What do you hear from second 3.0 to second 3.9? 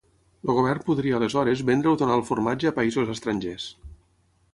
estrangers.